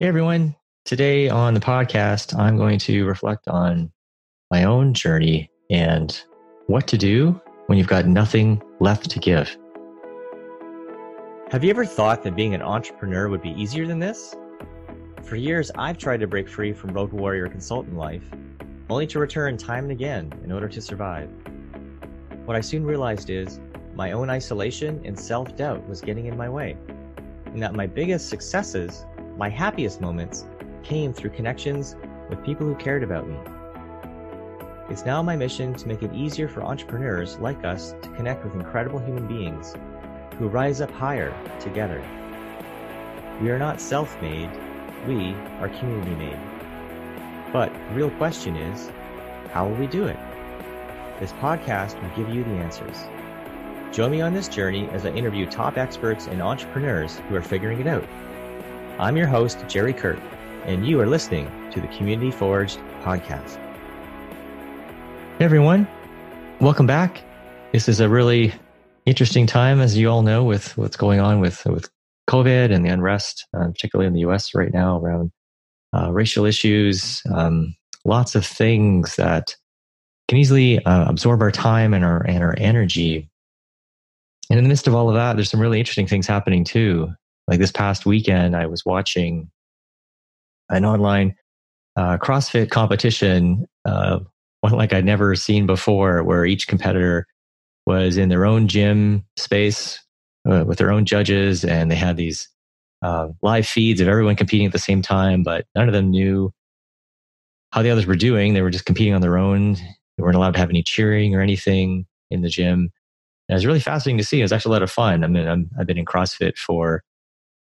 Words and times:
Hey 0.00 0.06
everyone. 0.06 0.56
Today 0.86 1.28
on 1.28 1.52
the 1.52 1.60
podcast, 1.60 2.34
I'm 2.34 2.56
going 2.56 2.78
to 2.78 3.04
reflect 3.04 3.46
on 3.48 3.92
my 4.50 4.64
own 4.64 4.94
journey 4.94 5.50
and 5.68 6.18
what 6.68 6.86
to 6.88 6.96
do 6.96 7.38
when 7.66 7.76
you've 7.76 7.86
got 7.86 8.06
nothing 8.06 8.62
left 8.78 9.10
to 9.10 9.18
give. 9.18 9.54
Have 11.50 11.62
you 11.62 11.68
ever 11.68 11.84
thought 11.84 12.22
that 12.22 12.34
being 12.34 12.54
an 12.54 12.62
entrepreneur 12.62 13.28
would 13.28 13.42
be 13.42 13.50
easier 13.50 13.86
than 13.86 13.98
this? 13.98 14.34
For 15.22 15.36
years, 15.36 15.70
I've 15.74 15.98
tried 15.98 16.20
to 16.20 16.26
break 16.26 16.48
free 16.48 16.72
from 16.72 16.94
road 16.94 17.12
warrior 17.12 17.46
consultant 17.50 17.98
life, 17.98 18.24
only 18.88 19.06
to 19.08 19.18
return 19.18 19.58
time 19.58 19.84
and 19.84 19.92
again 19.92 20.32
in 20.42 20.50
order 20.50 20.70
to 20.70 20.80
survive. 20.80 21.28
What 22.46 22.56
I 22.56 22.62
soon 22.62 22.86
realized 22.86 23.28
is 23.28 23.60
my 23.94 24.12
own 24.12 24.30
isolation 24.30 25.02
and 25.04 25.20
self 25.20 25.54
doubt 25.56 25.86
was 25.86 26.00
getting 26.00 26.24
in 26.24 26.38
my 26.38 26.48
way, 26.48 26.78
and 27.44 27.62
that 27.62 27.74
my 27.74 27.86
biggest 27.86 28.30
successes 28.30 29.04
my 29.40 29.48
happiest 29.48 30.02
moments 30.02 30.44
came 30.82 31.14
through 31.14 31.30
connections 31.30 31.96
with 32.28 32.44
people 32.44 32.66
who 32.66 32.74
cared 32.74 33.02
about 33.02 33.26
me. 33.26 33.38
It's 34.90 35.06
now 35.06 35.22
my 35.22 35.34
mission 35.34 35.72
to 35.76 35.88
make 35.88 36.02
it 36.02 36.12
easier 36.12 36.46
for 36.46 36.62
entrepreneurs 36.62 37.38
like 37.38 37.64
us 37.64 37.94
to 38.02 38.08
connect 38.10 38.44
with 38.44 38.52
incredible 38.52 38.98
human 38.98 39.26
beings 39.26 39.74
who 40.38 40.48
rise 40.48 40.82
up 40.82 40.90
higher 40.90 41.34
together. 41.58 42.04
We 43.40 43.48
are 43.50 43.58
not 43.58 43.80
self 43.80 44.20
made, 44.20 44.50
we 45.08 45.32
are 45.60 45.70
community 45.70 46.16
made. 46.16 46.38
But 47.50 47.72
the 47.72 47.94
real 47.94 48.10
question 48.10 48.56
is 48.56 48.90
how 49.52 49.66
will 49.66 49.76
we 49.76 49.86
do 49.86 50.04
it? 50.04 50.18
This 51.18 51.32
podcast 51.32 51.98
will 52.02 52.14
give 52.14 52.28
you 52.34 52.44
the 52.44 52.56
answers. 52.56 52.98
Join 53.90 54.10
me 54.10 54.20
on 54.20 54.34
this 54.34 54.48
journey 54.48 54.86
as 54.90 55.06
I 55.06 55.12
interview 55.12 55.46
top 55.46 55.78
experts 55.78 56.26
and 56.26 56.42
entrepreneurs 56.42 57.16
who 57.30 57.36
are 57.36 57.42
figuring 57.42 57.80
it 57.80 57.86
out. 57.86 58.04
I'm 59.00 59.16
your 59.16 59.26
host, 59.26 59.64
Jerry 59.66 59.94
Kurt, 59.94 60.18
and 60.66 60.86
you 60.86 61.00
are 61.00 61.06
listening 61.06 61.50
to 61.70 61.80
the 61.80 61.86
Community 61.86 62.30
Forged 62.30 62.78
podcast. 63.00 63.56
Hey, 65.38 65.46
everyone. 65.46 65.88
Welcome 66.60 66.86
back. 66.86 67.22
This 67.72 67.88
is 67.88 68.00
a 68.00 68.10
really 68.10 68.52
interesting 69.06 69.46
time, 69.46 69.80
as 69.80 69.96
you 69.96 70.10
all 70.10 70.20
know, 70.20 70.44
with 70.44 70.76
what's 70.76 70.98
going 70.98 71.18
on 71.18 71.40
with, 71.40 71.64
with 71.64 71.88
COVID 72.28 72.74
and 72.74 72.84
the 72.84 72.90
unrest, 72.90 73.46
uh, 73.56 73.68
particularly 73.68 74.06
in 74.06 74.12
the 74.12 74.20
US 74.30 74.54
right 74.54 74.70
now 74.70 74.98
around 74.98 75.32
uh, 75.96 76.12
racial 76.12 76.44
issues. 76.44 77.22
Um, 77.34 77.74
lots 78.04 78.34
of 78.34 78.44
things 78.44 79.16
that 79.16 79.56
can 80.28 80.36
easily 80.36 80.84
uh, 80.84 81.06
absorb 81.08 81.40
our 81.40 81.50
time 81.50 81.94
and 81.94 82.04
our, 82.04 82.22
and 82.26 82.44
our 82.44 82.54
energy. 82.58 83.30
And 84.50 84.58
in 84.58 84.64
the 84.66 84.68
midst 84.68 84.86
of 84.86 84.94
all 84.94 85.08
of 85.08 85.14
that, 85.14 85.36
there's 85.36 85.48
some 85.48 85.58
really 85.58 85.78
interesting 85.78 86.06
things 86.06 86.26
happening 86.26 86.64
too. 86.64 87.14
Like 87.50 87.58
this 87.58 87.72
past 87.72 88.06
weekend, 88.06 88.54
I 88.54 88.66
was 88.66 88.86
watching 88.86 89.50
an 90.68 90.84
online 90.84 91.34
uh, 91.96 92.16
CrossFit 92.16 92.70
competition, 92.70 93.66
uh, 93.84 94.20
one 94.60 94.72
like 94.72 94.92
I'd 94.92 95.04
never 95.04 95.34
seen 95.34 95.66
before, 95.66 96.22
where 96.22 96.46
each 96.46 96.68
competitor 96.68 97.26
was 97.86 98.16
in 98.16 98.28
their 98.28 98.46
own 98.46 98.68
gym 98.68 99.24
space 99.36 99.98
uh, 100.48 100.64
with 100.64 100.78
their 100.78 100.92
own 100.92 101.04
judges, 101.04 101.64
and 101.64 101.90
they 101.90 101.96
had 101.96 102.16
these 102.16 102.48
uh, 103.02 103.28
live 103.42 103.66
feeds 103.66 104.00
of 104.00 104.06
everyone 104.06 104.36
competing 104.36 104.66
at 104.66 104.72
the 104.72 104.78
same 104.78 105.02
time, 105.02 105.42
but 105.42 105.66
none 105.74 105.88
of 105.88 105.92
them 105.92 106.10
knew 106.10 106.52
how 107.72 107.82
the 107.82 107.90
others 107.90 108.06
were 108.06 108.14
doing. 108.14 108.54
They 108.54 108.62
were 108.62 108.70
just 108.70 108.86
competing 108.86 109.14
on 109.14 109.22
their 109.22 109.38
own. 109.38 109.74
They 109.74 110.22
weren't 110.22 110.36
allowed 110.36 110.54
to 110.54 110.60
have 110.60 110.70
any 110.70 110.84
cheering 110.84 111.34
or 111.34 111.40
anything 111.40 112.06
in 112.30 112.42
the 112.42 112.48
gym. 112.48 112.92
And 113.48 113.54
it 113.54 113.54
was 113.54 113.66
really 113.66 113.80
fascinating 113.80 114.18
to 114.18 114.24
see. 114.24 114.38
It 114.38 114.44
was 114.44 114.52
actually 114.52 114.70
a 114.70 114.74
lot 114.74 114.82
of 114.82 114.90
fun. 114.90 115.24
I 115.24 115.26
mean, 115.26 115.48
i 115.48 115.78
have 115.78 115.86
been 115.88 115.98
in 115.98 116.04
CrossFit 116.04 116.56
for 116.56 117.02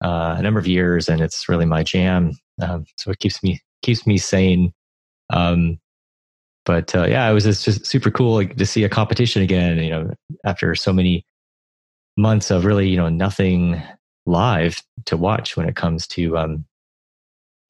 uh, 0.04 0.36
a 0.38 0.42
number 0.42 0.60
of 0.60 0.68
years, 0.68 1.10
and 1.10 1.22
it's 1.22 1.50
really 1.50 1.66
my 1.66 1.84
jam. 1.84 2.38
Um, 2.62 2.86
so 2.98 3.12
it 3.12 3.20
keeps 3.20 3.44
me 3.44 3.62
keeps 3.82 4.06
me 4.06 4.18
sane. 4.18 4.74
Um, 5.30 5.80
but 6.66 6.94
uh, 6.96 7.06
yeah, 7.06 7.30
it 7.30 7.34
was 7.34 7.44
just 7.44 7.86
super 7.86 8.12
cool 8.12 8.36
like, 8.36 8.56
to 8.58 8.66
see 8.66 8.84
a 8.84 8.90
competition 8.90 9.42
again. 9.42 9.78
You 9.78 9.90
know, 9.90 10.14
after 10.46 10.76
so 10.76 10.94
many 10.94 11.26
months 12.18 12.52
of 12.52 12.66
really 12.66 12.90
you 12.90 12.98
know 12.98 13.10
nothing 13.10 13.82
live 14.26 14.82
to 15.06 15.18
watch 15.18 15.58
when 15.58 15.68
it 15.68 15.76
comes 15.76 16.08
to 16.08 16.38
um, 16.38 16.66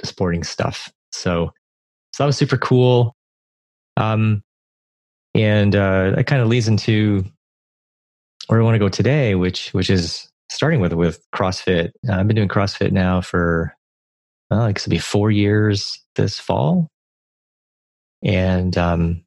sporting 0.03 0.43
stuff. 0.43 0.91
So 1.11 1.51
so 2.13 2.23
that 2.23 2.27
was 2.27 2.37
super 2.37 2.57
cool. 2.57 3.15
Um, 3.97 4.43
and 5.35 5.75
uh, 5.75 6.11
that 6.11 6.27
kind 6.27 6.41
of 6.41 6.47
leads 6.47 6.67
into 6.67 7.23
where 8.47 8.59
I 8.59 8.63
want 8.63 8.75
to 8.75 8.79
go 8.79 8.89
today, 8.89 9.35
which 9.35 9.73
which 9.73 9.89
is 9.89 10.27
starting 10.49 10.81
with 10.81 10.93
with 10.93 11.25
CrossFit. 11.33 11.91
Uh, 12.07 12.13
I've 12.13 12.27
been 12.27 12.35
doing 12.35 12.49
CrossFit 12.49 12.91
now 12.91 13.21
for 13.21 13.73
well, 14.49 14.61
like 14.61 14.79
to 14.81 14.89
be 14.89 14.97
four 14.97 15.31
years 15.31 16.01
this 16.15 16.39
fall, 16.39 16.89
and 18.23 18.77
um, 18.77 19.23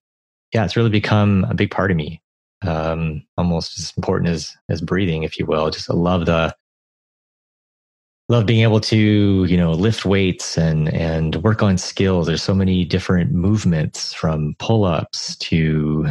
yeah, 0.53 0.65
it's 0.65 0.77
really 0.77 0.91
become 0.91 1.47
a 1.49 1.55
big 1.55 1.71
part 1.71 1.91
of 1.91 1.97
me. 1.97 2.21
Um, 2.66 3.25
almost 3.37 3.78
as 3.78 3.93
important 3.97 4.31
as 4.31 4.56
as 4.69 4.81
breathing, 4.81 5.22
if 5.22 5.38
you 5.38 5.47
will. 5.47 5.71
Just 5.71 5.91
I 5.91 5.94
love 5.94 6.27
the 6.27 6.55
love 8.28 8.47
being 8.47 8.62
able 8.62 8.81
to 8.81 9.44
you 9.44 9.56
know 9.56 9.72
lift 9.72 10.04
weights 10.04 10.56
and 10.56 10.93
and 10.93 11.37
work 11.37 11.62
on 11.62 11.78
skills. 11.78 12.27
There's 12.27 12.43
so 12.43 12.54
many 12.54 12.84
different 12.84 13.33
movements 13.33 14.12
from 14.12 14.54
pull 14.59 14.84
ups 14.84 15.37
to 15.37 16.06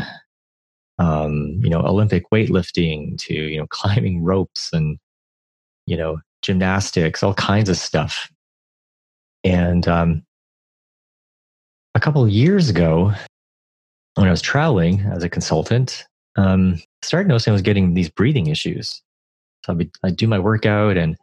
um, 1.01 1.59
you 1.63 1.69
know, 1.69 1.81
Olympic 1.81 2.29
weightlifting 2.31 3.17
to, 3.17 3.33
you 3.33 3.57
know, 3.57 3.67
climbing 3.69 4.23
ropes 4.23 4.69
and, 4.71 4.97
you 5.87 5.97
know, 5.97 6.19
gymnastics, 6.43 7.23
all 7.23 7.33
kinds 7.33 7.69
of 7.69 7.77
stuff. 7.77 8.31
And 9.43 9.87
um, 9.87 10.23
a 11.95 11.99
couple 11.99 12.23
of 12.23 12.29
years 12.29 12.69
ago, 12.69 13.13
when 14.15 14.27
I 14.27 14.31
was 14.31 14.41
traveling 14.41 14.99
as 15.11 15.23
a 15.23 15.29
consultant, 15.29 16.05
um, 16.35 16.75
I 16.75 17.05
started 17.05 17.27
noticing 17.27 17.51
I 17.51 17.55
was 17.55 17.61
getting 17.63 17.95
these 17.95 18.09
breathing 18.09 18.47
issues. 18.47 19.01
So 19.65 19.73
I'd, 19.73 19.77
be, 19.79 19.91
I'd 20.03 20.17
do 20.17 20.27
my 20.27 20.39
workout 20.39 20.97
and, 20.97 21.17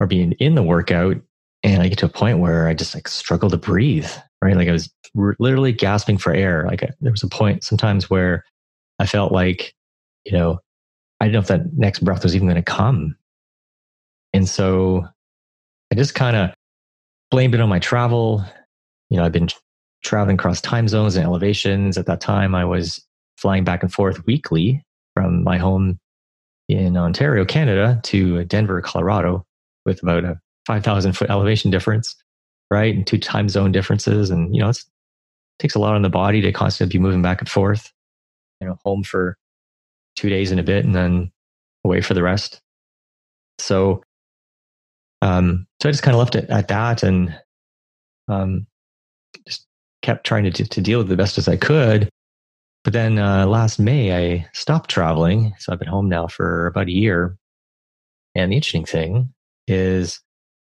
or 0.00 0.06
being 0.06 0.32
in 0.32 0.54
the 0.54 0.62
workout, 0.62 1.16
and 1.62 1.82
I 1.82 1.88
get 1.88 1.98
to 1.98 2.06
a 2.06 2.10
point 2.10 2.38
where 2.38 2.68
I 2.68 2.74
just 2.74 2.94
like 2.94 3.08
struggle 3.08 3.50
to 3.50 3.56
breathe, 3.56 4.10
right? 4.42 4.56
Like 4.56 4.68
I 4.68 4.72
was 4.72 4.90
literally 5.14 5.72
gasping 5.72 6.18
for 6.18 6.32
air. 6.32 6.64
Like 6.66 6.82
I, 6.82 6.90
there 7.00 7.12
was 7.12 7.22
a 7.22 7.28
point 7.28 7.64
sometimes 7.64 8.10
where 8.10 8.44
I 8.98 9.06
felt 9.06 9.32
like, 9.32 9.74
you 10.24 10.32
know, 10.32 10.60
I 11.20 11.26
didn't 11.26 11.34
know 11.34 11.40
if 11.40 11.46
that 11.48 11.72
next 11.74 12.00
breath 12.00 12.22
was 12.22 12.34
even 12.34 12.48
going 12.48 12.56
to 12.56 12.62
come. 12.62 13.16
And 14.32 14.48
so 14.48 15.06
I 15.92 15.94
just 15.94 16.14
kind 16.14 16.36
of 16.36 16.50
blamed 17.30 17.54
it 17.54 17.60
on 17.60 17.68
my 17.68 17.78
travel. 17.78 18.44
You 19.10 19.16
know, 19.16 19.24
I've 19.24 19.32
been 19.32 19.48
traveling 20.02 20.34
across 20.34 20.60
time 20.60 20.88
zones 20.88 21.16
and 21.16 21.24
elevations. 21.24 21.96
At 21.96 22.06
that 22.06 22.20
time, 22.20 22.54
I 22.54 22.64
was 22.64 23.04
flying 23.38 23.64
back 23.64 23.82
and 23.82 23.92
forth 23.92 24.26
weekly 24.26 24.84
from 25.14 25.44
my 25.44 25.58
home 25.58 25.98
in 26.68 26.96
Ontario, 26.96 27.44
Canada 27.44 28.00
to 28.04 28.44
Denver, 28.44 28.80
Colorado, 28.80 29.44
with 29.84 30.02
about 30.02 30.24
a 30.24 30.40
5,000 30.66 31.12
foot 31.12 31.30
elevation 31.30 31.70
difference, 31.70 32.16
right? 32.70 32.94
And 32.94 33.06
two 33.06 33.18
time 33.18 33.48
zone 33.48 33.72
differences. 33.72 34.30
And, 34.30 34.54
you 34.54 34.62
know, 34.62 34.70
it 34.70 34.78
takes 35.58 35.74
a 35.74 35.78
lot 35.78 35.94
on 35.94 36.02
the 36.02 36.08
body 36.10 36.40
to 36.40 36.52
constantly 36.52 36.98
be 36.98 37.02
moving 37.02 37.22
back 37.22 37.40
and 37.40 37.48
forth 37.48 37.93
you 38.64 38.70
know, 38.70 38.78
home 38.84 39.02
for 39.02 39.36
two 40.16 40.28
days 40.28 40.50
and 40.50 40.60
a 40.60 40.64
bit 40.64 40.84
and 40.84 40.94
then 40.94 41.30
away 41.84 42.00
for 42.00 42.14
the 42.14 42.22
rest. 42.22 42.60
So, 43.58 44.02
um, 45.22 45.66
so 45.82 45.88
I 45.88 45.92
just 45.92 46.02
kind 46.02 46.14
of 46.14 46.18
left 46.18 46.34
it 46.34 46.48
at 46.50 46.68
that 46.68 47.02
and, 47.02 47.38
um, 48.28 48.66
just 49.46 49.66
kept 50.02 50.24
trying 50.24 50.50
to, 50.50 50.64
to 50.64 50.80
deal 50.80 50.98
with 50.98 51.08
the 51.08 51.16
best 51.16 51.38
as 51.38 51.46
I 51.48 51.56
could. 51.56 52.08
But 52.84 52.92
then, 52.92 53.18
uh, 53.18 53.46
last 53.46 53.78
May, 53.78 54.14
I 54.14 54.46
stopped 54.52 54.90
traveling. 54.90 55.54
So 55.58 55.72
I've 55.72 55.78
been 55.78 55.88
home 55.88 56.08
now 56.08 56.26
for 56.26 56.66
about 56.66 56.88
a 56.88 56.92
year. 56.92 57.36
And 58.34 58.50
the 58.50 58.56
interesting 58.56 58.84
thing 58.84 59.32
is 59.68 60.20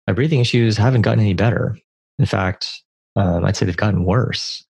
my 0.06 0.12
breathing 0.12 0.40
issues 0.40 0.76
haven't 0.76 1.02
gotten 1.02 1.20
any 1.20 1.34
better. 1.34 1.78
In 2.18 2.26
fact, 2.26 2.82
um, 3.14 3.44
I'd 3.44 3.56
say 3.56 3.66
they've 3.66 3.76
gotten 3.76 4.04
worse. 4.04 4.64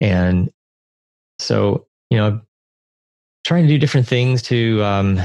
And 0.00 0.50
so, 1.40 1.87
you 2.10 2.18
know, 2.18 2.40
trying 3.44 3.64
to 3.64 3.68
do 3.68 3.78
different 3.78 4.06
things 4.06 4.42
to 4.42 4.82
um, 4.82 5.20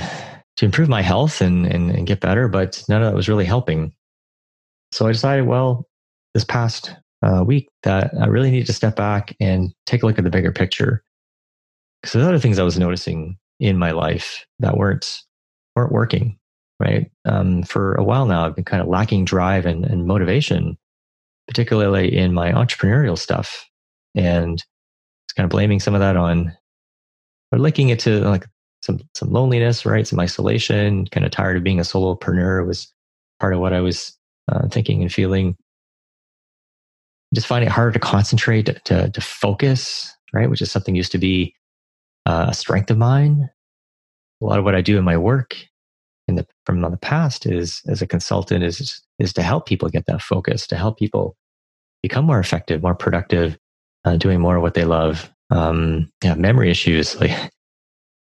to 0.58 0.66
improve 0.66 0.90
my 0.90 1.02
health 1.02 1.42
and, 1.42 1.66
and, 1.66 1.92
and 1.92 2.08
get 2.08 2.20
better, 2.20 2.48
but 2.48 2.84
none 2.88 3.02
of 3.02 3.10
that 3.10 3.16
was 3.16 3.28
really 3.28 3.46
helping. 3.46 3.94
So 4.92 5.08
I 5.08 5.12
decided, 5.12 5.48
well, 5.48 5.88
this 6.34 6.44
past 6.44 6.96
uh, 7.24 7.44
week 7.46 7.70
that 7.84 8.14
I 8.20 8.28
really 8.28 8.52
need 8.52 8.68
to 8.68 8.74
step 8.74 8.96
back 8.96 9.36
and 9.40 9.74
take 9.86 10.04
a 10.04 10.06
look 10.06 10.18
at 10.18 10.24
the 10.24 10.30
bigger 10.30 10.52
picture. 10.52 11.04
Because 12.02 12.14
there's 12.14 12.28
other 12.28 12.40
things 12.40 12.60
I 12.60 12.64
was 12.64 12.78
noticing 12.78 13.38
in 13.60 13.78
my 13.78 13.92
life 13.92 14.46
that 14.60 14.78
weren't 14.78 15.22
weren't 15.76 15.92
working. 15.92 16.38
Right. 16.80 17.10
Um, 17.26 17.64
for 17.64 17.96
a 17.96 18.04
while 18.04 18.26
now, 18.26 18.46
I've 18.46 18.56
been 18.56 18.66
kind 18.66 18.82
of 18.82 18.90
lacking 18.90 19.26
drive 19.26 19.66
and, 19.66 19.86
and 19.86 20.06
motivation, 20.06 20.78
particularly 21.48 22.14
in 22.14 22.34
my 22.34 22.52
entrepreneurial 22.52 23.18
stuff. 23.18 23.70
And 24.16 24.56
it's 24.56 25.34
kind 25.34 25.46
of 25.46 25.50
blaming 25.50 25.80
some 25.80 25.94
of 25.94 26.02
that 26.02 26.18
on 26.18 26.58
or 27.54 27.60
linking 27.60 27.90
it 27.90 28.00
to 28.00 28.20
like 28.22 28.48
some 28.82 29.00
some 29.14 29.32
loneliness, 29.32 29.86
right? 29.86 30.08
Some 30.08 30.20
isolation, 30.20 31.06
kind 31.08 31.26
of 31.26 31.32
tired 31.32 31.56
of 31.56 31.64
being 31.64 31.80
a 31.80 31.84
solopreneur 31.84 32.66
was 32.66 32.92
part 33.40 33.54
of 33.54 33.60
what 33.60 33.74
I 33.74 33.80
was 33.80 34.18
uh, 34.52 34.68
thinking 34.70 35.04
and 35.04 35.14
feeling. 35.14 35.56
Just 37.34 37.48
finding 37.48 37.68
it 37.68 37.72
harder 37.72 37.92
to 37.92 38.00
concentrate, 38.00 38.66
to, 38.66 38.74
to, 38.86 39.10
to 39.10 39.22
focus, 39.22 40.12
right? 40.34 40.50
Which 40.50 40.62
is 40.62 40.72
something 40.72 40.96
used 40.96 41.12
to 41.14 41.18
be 41.18 41.56
uh, 42.26 42.48
a 42.50 42.54
strength 42.54 42.90
of 42.92 42.98
mine. 42.98 43.50
A 44.42 44.46
lot 44.46 44.60
of 44.60 44.66
what 44.66 44.76
I 44.76 44.82
do 44.82 44.98
in 44.98 45.04
my 45.04 45.18
work 45.18 45.56
in 46.28 46.36
the 46.36 46.48
from 46.66 46.82
the 46.82 46.98
past 46.98 47.46
is 47.46 47.82
as 47.88 48.02
a 48.02 48.08
consultant 48.08 48.64
is 48.64 49.02
is 49.20 49.34
to 49.34 49.44
help 49.44 49.68
people 49.68 49.90
get 49.90 50.06
that 50.08 50.22
focus, 50.22 50.66
to 50.68 50.76
help 50.76 50.98
people 50.98 51.36
become 52.02 52.26
more 52.26 52.40
effective, 52.40 52.82
more 52.82 52.96
productive, 52.96 53.58
uh, 54.06 54.18
doing 54.18 54.42
more 54.42 54.58
of 54.58 54.64
what 54.64 54.74
they 54.74 54.86
love. 54.86 55.32
Um, 55.54 56.12
yeah, 56.24 56.36
memory 56.36 56.70
issues. 56.70 57.16
Like 57.22 57.52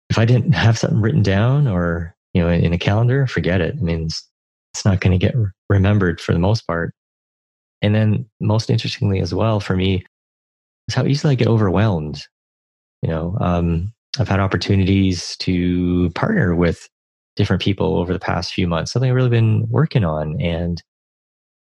if 0.10 0.20
I 0.20 0.26
didn't 0.26 0.52
have 0.52 0.78
something 0.78 1.00
written 1.00 1.24
down 1.24 1.68
or 1.68 2.14
you 2.34 2.42
know 2.42 2.50
in, 2.50 2.66
in 2.66 2.74
a 2.74 2.78
calendar, 2.78 3.26
forget 3.28 3.62
it. 3.62 3.76
I 3.80 3.82
mean, 3.82 4.06
it's, 4.06 4.28
it's 4.74 4.84
not 4.84 5.00
going 5.00 5.18
to 5.18 5.26
get 5.26 5.36
remembered 5.70 6.20
for 6.20 6.34
the 6.34 6.40
most 6.40 6.68
part. 6.68 6.94
And 7.82 7.96
then, 7.96 8.26
most 8.42 8.70
interestingly, 8.70 9.22
as 9.22 9.34
well 9.34 9.60
for 9.60 9.76
me, 9.76 10.06
is 10.88 10.96
how 10.96 11.06
easily 11.06 11.32
I 11.32 11.36
get 11.36 11.48
overwhelmed. 11.48 12.22
You 13.02 13.10
know, 13.10 13.38
um, 13.40 13.94
I've 14.20 14.28
had 14.28 14.42
opportunities 14.42 15.38
to 15.38 16.10
partner 16.12 16.54
with 16.56 16.90
different 17.38 17.62
people 17.62 17.98
over 17.98 18.12
the 18.12 18.20
past 18.20 18.54
few 18.54 18.68
months, 18.68 18.92
something 18.92 19.10
I've 19.10 19.16
really 19.16 19.30
been 19.30 19.68
working 19.70 20.04
on. 20.04 20.40
And 20.42 20.84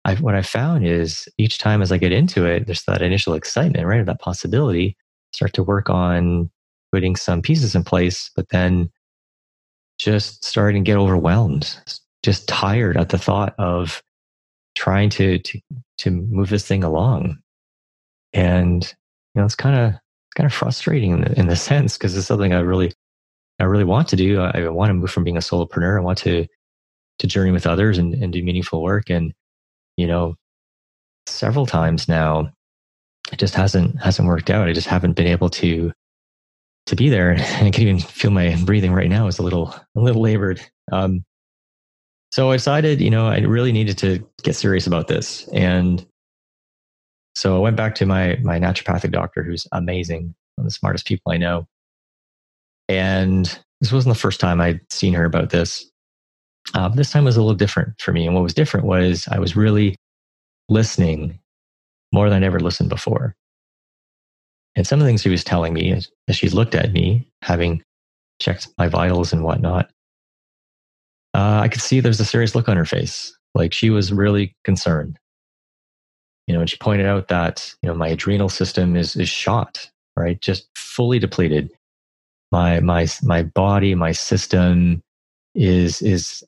I've, 0.05 0.21
what 0.21 0.35
I 0.35 0.43
found 0.43 0.85
is 0.85 1.27
each 1.37 1.57
time 1.57 1.81
as 1.81 1.91
I 1.91 1.97
get 1.97 2.11
into 2.11 2.45
it, 2.45 2.67
there's 2.67 2.83
that 2.83 3.01
initial 3.01 3.33
excitement, 3.33 3.87
right? 3.87 3.99
Of 3.99 4.05
that 4.05 4.21
possibility, 4.21 4.95
start 5.35 5.53
to 5.53 5.63
work 5.63 5.89
on 5.89 6.49
putting 6.91 7.15
some 7.15 7.41
pieces 7.41 7.75
in 7.75 7.83
place, 7.83 8.31
but 8.35 8.49
then 8.49 8.89
just 9.97 10.43
starting 10.43 10.83
to 10.83 10.91
get 10.91 10.97
overwhelmed, 10.97 11.77
just 12.23 12.47
tired 12.47 12.97
at 12.97 13.09
the 13.09 13.17
thought 13.17 13.53
of 13.57 14.01
trying 14.75 15.09
to, 15.09 15.39
to, 15.39 15.59
to 15.97 16.11
move 16.11 16.49
this 16.49 16.67
thing 16.67 16.83
along. 16.83 17.37
And, 18.33 18.83
you 18.83 19.39
know, 19.39 19.45
it's 19.45 19.55
kind 19.55 19.77
of, 19.77 19.99
kind 20.35 20.45
of 20.45 20.53
frustrating 20.53 21.11
in 21.11 21.21
the, 21.21 21.39
in 21.39 21.47
the 21.47 21.55
sense 21.55 21.97
because 21.97 22.17
it's 22.17 22.27
something 22.27 22.53
I 22.53 22.59
really 22.59 22.93
I 23.59 23.63
really 23.63 23.85
want 23.85 24.07
to 24.09 24.15
do. 24.15 24.41
I 24.41 24.67
want 24.67 24.89
to 24.89 24.93
move 24.93 25.11
from 25.11 25.23
being 25.23 25.37
a 25.37 25.41
solopreneur. 25.41 25.97
I 25.97 26.03
want 26.03 26.17
to 26.19 26.45
to 27.19 27.27
journey 27.27 27.51
with 27.51 27.65
others 27.65 27.97
and, 27.97 28.13
and 28.15 28.33
do 28.33 28.43
meaningful 28.43 28.83
work. 28.83 29.09
And 29.09 29.33
you 29.95 30.07
know, 30.07 30.35
several 31.25 31.65
times 31.65 32.09
now, 32.09 32.51
it 33.31 33.37
just 33.37 33.55
hasn't 33.55 34.01
hasn't 34.01 34.27
worked 34.27 34.49
out. 34.49 34.67
I 34.67 34.73
just 34.73 34.87
haven't 34.87 35.13
been 35.13 35.27
able 35.27 35.49
to 35.51 35.91
to 36.87 36.95
be 36.95 37.09
there. 37.09 37.31
And 37.31 37.41
I 37.67 37.71
can 37.71 37.83
even 37.83 37.99
feel 37.99 38.31
my 38.31 38.55
breathing 38.63 38.93
right 38.93 39.09
now 39.09 39.27
is 39.27 39.39
a 39.39 39.43
little 39.43 39.75
a 39.95 39.99
little 39.99 40.21
labored. 40.21 40.61
Um, 40.91 41.23
so 42.31 42.51
I 42.51 42.57
decided, 42.57 43.01
you 43.01 43.09
know, 43.09 43.27
I 43.27 43.39
really 43.39 43.71
needed 43.71 43.97
to 43.99 44.27
get 44.43 44.55
serious 44.55 44.87
about 44.87 45.07
this. 45.07 45.47
And 45.53 46.05
so 47.35 47.55
I 47.55 47.59
went 47.59 47.77
back 47.77 47.95
to 47.95 48.05
my 48.05 48.37
my 48.41 48.59
naturopathic 48.59 49.11
doctor, 49.11 49.43
who's 49.43 49.67
amazing, 49.71 50.35
one 50.55 50.65
of 50.65 50.65
the 50.65 50.71
smartest 50.71 51.05
people 51.05 51.31
I 51.31 51.37
know. 51.37 51.67
And 52.87 53.45
this 53.81 53.91
wasn't 53.91 54.15
the 54.15 54.19
first 54.19 54.39
time 54.39 54.61
I'd 54.61 54.81
seen 54.91 55.13
her 55.13 55.25
about 55.25 55.49
this. 55.49 55.89
Uh, 56.73 56.89
this 56.89 57.11
time 57.11 57.25
was 57.25 57.37
a 57.37 57.41
little 57.41 57.55
different 57.55 57.99
for 57.99 58.11
me. 58.11 58.25
And 58.25 58.35
what 58.35 58.43
was 58.43 58.53
different 58.53 58.85
was 58.85 59.27
I 59.31 59.39
was 59.39 59.55
really 59.55 59.95
listening 60.69 61.39
more 62.15 62.29
than 62.29 62.43
I 62.43 62.47
ever 62.47 62.59
listened 62.59 62.89
before. 62.89 63.35
And 64.75 64.87
some 64.87 64.99
of 64.99 65.05
the 65.05 65.09
things 65.09 65.21
she 65.21 65.29
was 65.29 65.43
telling 65.43 65.73
me 65.73 65.91
as, 65.91 66.09
as 66.27 66.35
she 66.35 66.49
looked 66.49 66.73
at 66.73 66.91
me, 66.91 67.29
having 67.43 67.83
checked 68.41 68.67
my 68.77 68.87
vitals 68.87 69.31
and 69.31 69.43
whatnot, 69.43 69.89
uh, 71.33 71.59
I 71.61 71.67
could 71.67 71.81
see 71.81 71.99
there's 71.99 72.19
a 72.19 72.25
serious 72.25 72.55
look 72.55 72.67
on 72.67 72.77
her 72.77 72.85
face. 72.85 73.37
Like 73.53 73.73
she 73.73 73.89
was 73.91 74.11
really 74.11 74.55
concerned. 74.63 75.19
You 76.47 76.55
know, 76.55 76.61
and 76.61 76.69
she 76.69 76.77
pointed 76.77 77.05
out 77.05 77.27
that, 77.27 77.73
you 77.81 77.89
know, 77.89 77.95
my 77.95 78.07
adrenal 78.07 78.49
system 78.49 78.95
is, 78.95 79.15
is 79.15 79.29
shot, 79.29 79.89
right? 80.15 80.39
Just 80.41 80.67
fully 80.75 81.19
depleted 81.19 81.69
my 82.55 82.79
my 82.79 83.07
my 83.23 83.43
body, 83.43 83.95
my 83.95 84.11
system 84.11 85.03
is 85.55 86.01
is 86.01 86.43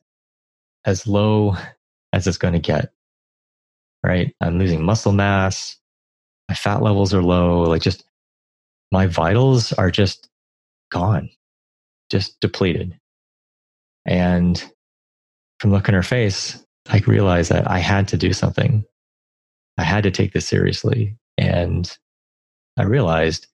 as 0.85 1.07
low 1.07 1.55
as 2.13 2.27
it's 2.27 2.37
going 2.37 2.53
to 2.53 2.59
get. 2.59 2.93
Right? 4.03 4.33
I'm 4.41 4.59
losing 4.59 4.83
muscle 4.83 5.11
mass. 5.11 5.77
My 6.49 6.55
fat 6.55 6.81
levels 6.81 7.13
are 7.13 7.23
low. 7.23 7.63
Like 7.63 7.81
just 7.81 8.03
my 8.91 9.07
vitals 9.07 9.73
are 9.73 9.91
just 9.91 10.29
gone, 10.91 11.29
just 12.09 12.39
depleted. 12.39 12.97
And 14.05 14.63
from 15.59 15.71
looking 15.71 15.95
her 15.95 16.03
face, 16.03 16.63
I 16.89 16.99
realized 16.99 17.51
that 17.51 17.69
I 17.69 17.79
had 17.79 18.07
to 18.09 18.17
do 18.17 18.31
something. 18.31 18.85
I 19.77 19.83
had 19.83 20.03
to 20.03 20.11
take 20.11 20.33
this 20.33 20.47
seriously. 20.47 21.17
And 21.37 21.91
I 22.77 22.83
realized 22.83 23.47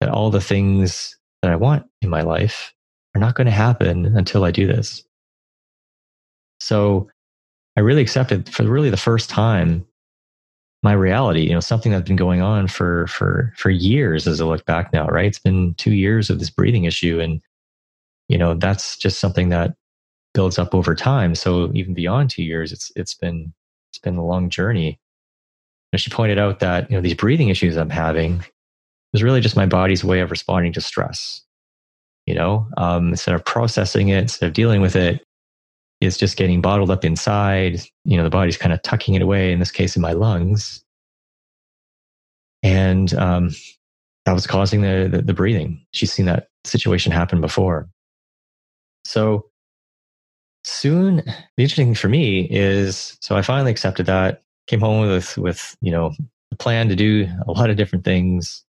that 0.00 0.10
all 0.10 0.30
the 0.30 0.40
things 0.40 1.16
that 1.42 1.50
I 1.50 1.56
want 1.56 1.86
in 2.02 2.10
my 2.10 2.22
life 2.22 2.74
are 3.14 3.20
not 3.20 3.34
going 3.34 3.46
to 3.46 3.52
happen 3.52 4.16
until 4.16 4.44
I 4.44 4.50
do 4.50 4.66
this. 4.66 5.02
So 6.60 7.08
I 7.76 7.80
really 7.80 8.02
accepted 8.02 8.48
for 8.48 8.64
really 8.64 8.90
the 8.90 8.96
first 8.96 9.30
time 9.30 9.86
my 10.82 10.92
reality, 10.92 11.42
you 11.42 11.52
know, 11.52 11.60
something 11.60 11.92
that's 11.92 12.06
been 12.08 12.16
going 12.16 12.40
on 12.40 12.66
for 12.66 13.06
for 13.06 13.52
for 13.56 13.70
years 13.70 14.26
as 14.26 14.40
I 14.40 14.44
look 14.44 14.64
back 14.64 14.92
now, 14.92 15.06
right? 15.06 15.26
It's 15.26 15.38
been 15.38 15.74
two 15.74 15.92
years 15.92 16.28
of 16.28 16.38
this 16.40 16.50
breathing 16.50 16.84
issue. 16.84 17.20
And, 17.20 17.40
you 18.28 18.36
know, 18.36 18.54
that's 18.54 18.96
just 18.96 19.20
something 19.20 19.48
that 19.50 19.76
builds 20.34 20.58
up 20.58 20.74
over 20.74 20.94
time. 20.94 21.34
So 21.34 21.70
even 21.74 21.94
beyond 21.94 22.30
two 22.30 22.42
years, 22.42 22.72
it's 22.72 22.90
it's 22.96 23.14
been 23.14 23.52
it's 23.90 23.98
been 23.98 24.16
a 24.16 24.26
long 24.26 24.50
journey. 24.50 24.98
And 25.92 26.00
she 26.00 26.10
pointed 26.10 26.38
out 26.38 26.60
that, 26.60 26.90
you 26.90 26.96
know, 26.96 27.02
these 27.02 27.14
breathing 27.14 27.48
issues 27.48 27.76
I'm 27.76 27.90
having 27.90 28.44
was 29.12 29.22
really 29.22 29.40
just 29.40 29.56
my 29.56 29.66
body's 29.66 30.02
way 30.02 30.20
of 30.20 30.30
responding 30.30 30.72
to 30.72 30.80
stress. 30.80 31.42
You 32.26 32.34
know, 32.34 32.68
um, 32.76 33.10
instead 33.10 33.34
of 33.34 33.44
processing 33.44 34.08
it, 34.08 34.22
instead 34.22 34.46
of 34.46 34.52
dealing 34.52 34.80
with 34.80 34.96
it, 34.96 35.24
it's 36.02 36.16
just 36.16 36.36
getting 36.36 36.60
bottled 36.60 36.90
up 36.90 37.04
inside. 37.04 37.80
You 38.04 38.16
know, 38.16 38.24
the 38.24 38.30
body's 38.30 38.56
kind 38.56 38.72
of 38.72 38.82
tucking 38.82 39.14
it 39.14 39.22
away, 39.22 39.52
in 39.52 39.58
this 39.58 39.70
case, 39.70 39.96
in 39.96 40.02
my 40.02 40.12
lungs. 40.12 40.84
And 42.62 43.12
um, 43.14 43.50
that 44.24 44.32
was 44.32 44.46
causing 44.46 44.82
the, 44.82 45.08
the, 45.10 45.22
the 45.22 45.34
breathing. 45.34 45.84
She's 45.92 46.12
seen 46.12 46.26
that 46.26 46.48
situation 46.64 47.12
happen 47.12 47.40
before. 47.40 47.88
So 49.04 49.46
soon, 50.64 51.16
the 51.16 51.62
interesting 51.62 51.88
thing 51.88 51.94
for 51.94 52.08
me 52.08 52.46
is 52.50 53.16
so 53.20 53.36
I 53.36 53.42
finally 53.42 53.70
accepted 53.70 54.06
that, 54.06 54.42
came 54.68 54.80
home 54.80 55.08
with, 55.08 55.36
with 55.38 55.76
you 55.80 55.90
know, 55.90 56.12
a 56.52 56.56
plan 56.56 56.88
to 56.88 56.96
do 56.96 57.26
a 57.46 57.52
lot 57.52 57.70
of 57.70 57.76
different 57.76 58.04
things 58.04 58.64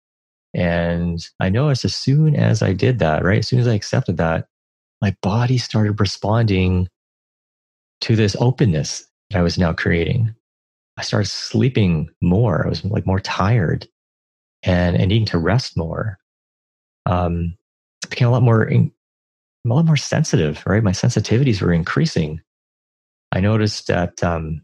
and 0.53 1.27
I 1.39 1.49
noticed 1.49 1.85
as 1.85 1.95
soon 1.95 2.35
as 2.35 2.61
I 2.61 2.73
did 2.73 2.99
that, 2.99 3.23
right, 3.23 3.39
as 3.39 3.47
soon 3.47 3.59
as 3.59 3.67
I 3.67 3.73
accepted 3.73 4.17
that, 4.17 4.47
my 5.01 5.15
body 5.21 5.57
started 5.57 5.99
responding 5.99 6.87
to 8.01 8.15
this 8.15 8.35
openness 8.39 9.05
that 9.29 9.39
I 9.39 9.41
was 9.41 9.57
now 9.57 9.73
creating. 9.73 10.33
I 10.97 11.01
started 11.01 11.29
sleeping 11.29 12.09
more. 12.21 12.65
I 12.65 12.69
was 12.69 12.83
like 12.85 13.05
more 13.05 13.19
tired 13.19 13.87
and, 14.63 14.95
and 14.95 15.09
needing 15.09 15.25
to 15.27 15.37
rest 15.37 15.75
more. 15.77 16.19
Um, 17.05 17.57
I 18.05 18.07
became 18.09 18.27
a 18.27 18.31
lot 18.31 18.43
more, 18.43 18.63
a 18.69 18.91
lot 19.65 19.85
more 19.85 19.97
sensitive, 19.97 20.63
right? 20.65 20.83
My 20.83 20.91
sensitivities 20.91 21.61
were 21.61 21.73
increasing. 21.73 22.41
I 23.31 23.39
noticed 23.39 23.87
that, 23.87 24.23
um, 24.23 24.61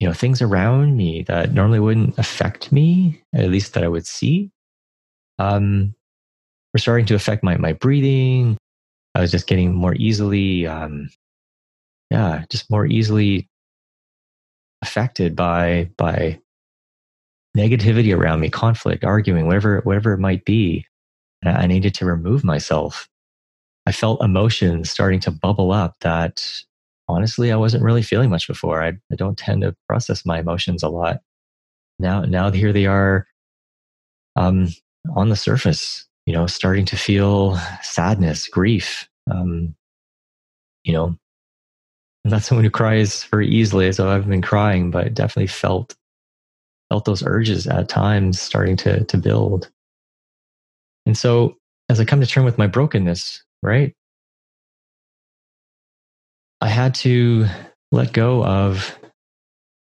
you 0.00 0.08
know, 0.08 0.14
things 0.14 0.40
around 0.40 0.96
me 0.96 1.22
that 1.24 1.52
normally 1.52 1.80
wouldn't 1.80 2.18
affect 2.18 2.72
me, 2.72 3.22
at 3.34 3.50
least 3.50 3.74
that 3.74 3.84
I 3.84 3.88
would 3.88 4.06
see, 4.06 4.50
um, 5.38 5.94
were 6.72 6.78
starting 6.78 7.06
to 7.06 7.14
affect 7.14 7.42
my, 7.42 7.56
my 7.56 7.72
breathing. 7.72 8.56
I 9.14 9.20
was 9.20 9.30
just 9.30 9.46
getting 9.46 9.74
more 9.74 9.94
easily, 9.96 10.66
um, 10.66 11.10
yeah, 12.10 12.44
just 12.50 12.70
more 12.70 12.86
easily 12.86 13.48
affected 14.82 15.36
by, 15.36 15.90
by 15.96 16.40
negativity 17.56 18.16
around 18.16 18.40
me, 18.40 18.48
conflict, 18.48 19.04
arguing, 19.04 19.46
whatever, 19.46 19.80
whatever 19.80 20.12
it 20.12 20.18
might 20.18 20.44
be. 20.44 20.86
I 21.44 21.66
needed 21.66 21.94
to 21.94 22.06
remove 22.06 22.42
myself. 22.42 23.08
I 23.86 23.92
felt 23.92 24.22
emotions 24.22 24.90
starting 24.90 25.20
to 25.20 25.30
bubble 25.30 25.72
up 25.72 25.96
that 26.00 26.44
honestly 27.08 27.52
I 27.52 27.56
wasn't 27.56 27.84
really 27.84 28.02
feeling 28.02 28.28
much 28.28 28.46
before. 28.46 28.82
I, 28.82 28.88
I 28.88 29.16
don't 29.16 29.38
tend 29.38 29.62
to 29.62 29.74
process 29.88 30.26
my 30.26 30.40
emotions 30.40 30.82
a 30.82 30.88
lot. 30.88 31.20
Now, 31.98 32.22
now 32.22 32.50
here 32.50 32.72
they 32.72 32.86
are, 32.86 33.26
um, 34.36 34.68
on 35.16 35.28
the 35.30 35.36
surface, 35.36 36.06
you 36.26 36.32
know, 36.32 36.46
starting 36.46 36.84
to 36.86 36.96
feel 36.96 37.58
sadness, 37.82 38.46
grief. 38.48 39.08
Um, 39.30 39.74
you 40.84 40.92
know, 40.92 41.16
I'm 42.28 42.32
not 42.32 42.42
someone 42.42 42.64
who 42.66 42.70
cries 42.70 43.24
very 43.24 43.48
easily, 43.48 43.90
so 43.90 44.10
I've 44.10 44.28
been 44.28 44.42
crying, 44.42 44.90
but 44.90 45.14
definitely 45.14 45.46
felt 45.46 45.96
felt 46.90 47.06
those 47.06 47.22
urges 47.24 47.66
at 47.66 47.88
times 47.88 48.38
starting 48.38 48.76
to 48.76 49.02
to 49.04 49.16
build. 49.16 49.70
And 51.06 51.16
so, 51.16 51.56
as 51.88 51.98
I 51.98 52.04
come 52.04 52.20
to 52.20 52.26
term 52.26 52.44
with 52.44 52.58
my 52.58 52.66
brokenness, 52.66 53.42
right, 53.62 53.94
I 56.60 56.68
had 56.68 56.94
to 56.96 57.46
let 57.92 58.12
go 58.12 58.44
of 58.44 58.98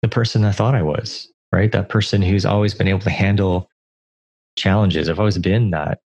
the 0.02 0.08
person 0.10 0.44
I 0.44 0.54
thought 0.54 0.74
I 0.74 0.82
was, 0.82 1.32
right? 1.52 1.72
That 1.72 1.90
person 1.90 2.24
who's 2.24 2.48
always 2.48 2.74
been 2.74 2.88
able 2.88 3.02
to 3.02 3.12
handle 3.12 3.70
challenges. 4.58 5.08
I've 5.08 5.20
always 5.20 5.38
been 5.38 5.70
that, 5.70 6.00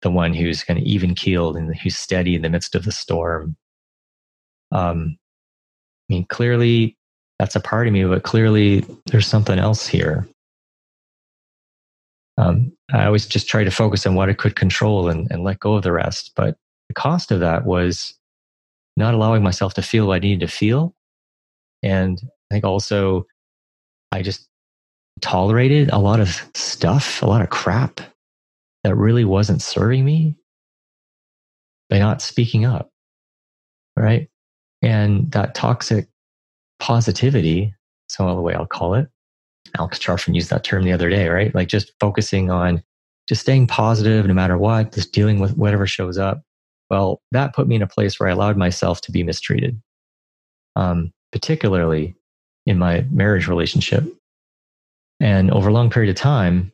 the 0.00 0.10
one 0.10 0.32
who's 0.32 0.64
kind 0.64 0.78
of 0.78 0.86
even 0.86 1.14
keeled 1.14 1.58
and 1.58 1.76
who's 1.76 1.98
steady 1.98 2.34
in 2.36 2.40
the 2.40 2.48
midst 2.48 2.74
of 2.74 2.86
the 2.86 2.92
storm. 2.92 3.54
Um, 4.72 5.18
I 5.18 5.23
mean, 6.08 6.26
clearly 6.26 6.96
that's 7.38 7.56
a 7.56 7.60
part 7.60 7.86
of 7.86 7.92
me, 7.92 8.04
but 8.04 8.22
clearly 8.22 8.84
there's 9.06 9.26
something 9.26 9.58
else 9.58 9.86
here. 9.86 10.26
Um, 12.36 12.72
I 12.92 13.06
always 13.06 13.26
just 13.26 13.48
try 13.48 13.64
to 13.64 13.70
focus 13.70 14.06
on 14.06 14.14
what 14.14 14.28
I 14.28 14.34
could 14.34 14.56
control 14.56 15.08
and, 15.08 15.30
and 15.30 15.44
let 15.44 15.60
go 15.60 15.74
of 15.74 15.82
the 15.82 15.92
rest. 15.92 16.32
But 16.34 16.56
the 16.88 16.94
cost 16.94 17.30
of 17.30 17.40
that 17.40 17.64
was 17.64 18.14
not 18.96 19.14
allowing 19.14 19.42
myself 19.42 19.74
to 19.74 19.82
feel 19.82 20.06
what 20.06 20.16
I 20.16 20.18
needed 20.20 20.46
to 20.46 20.52
feel. 20.52 20.94
And 21.82 22.18
I 22.50 22.54
think 22.54 22.64
also 22.64 23.26
I 24.12 24.22
just 24.22 24.48
tolerated 25.20 25.90
a 25.90 25.98
lot 25.98 26.20
of 26.20 26.42
stuff, 26.54 27.22
a 27.22 27.26
lot 27.26 27.42
of 27.42 27.50
crap 27.50 28.00
that 28.82 28.96
really 28.96 29.24
wasn't 29.24 29.62
serving 29.62 30.04
me 30.04 30.36
by 31.88 31.98
not 31.98 32.22
speaking 32.22 32.64
up. 32.64 32.90
Right. 33.96 34.28
And 34.84 35.30
that 35.32 35.54
toxic 35.54 36.08
positivity, 36.78 37.74
so 38.08 38.34
the 38.34 38.42
way 38.42 38.54
I'll 38.54 38.66
call 38.66 38.94
it, 38.94 39.08
Alex 39.78 39.98
Charfen 39.98 40.34
used 40.34 40.50
that 40.50 40.62
term 40.62 40.84
the 40.84 40.92
other 40.92 41.08
day, 41.08 41.28
right? 41.28 41.54
Like 41.54 41.68
just 41.68 41.92
focusing 41.98 42.50
on 42.50 42.82
just 43.26 43.40
staying 43.40 43.66
positive 43.66 44.26
no 44.26 44.34
matter 44.34 44.58
what, 44.58 44.92
just 44.92 45.12
dealing 45.12 45.40
with 45.40 45.56
whatever 45.56 45.86
shows 45.86 46.18
up. 46.18 46.42
Well, 46.90 47.22
that 47.32 47.54
put 47.54 47.66
me 47.66 47.76
in 47.76 47.82
a 47.82 47.86
place 47.86 48.20
where 48.20 48.28
I 48.28 48.32
allowed 48.32 48.58
myself 48.58 49.00
to 49.02 49.12
be 49.12 49.22
mistreated, 49.22 49.80
um, 50.76 51.12
particularly 51.32 52.14
in 52.66 52.78
my 52.78 53.06
marriage 53.10 53.48
relationship. 53.48 54.04
And 55.18 55.50
over 55.50 55.70
a 55.70 55.72
long 55.72 55.88
period 55.88 56.10
of 56.10 56.16
time, 56.16 56.70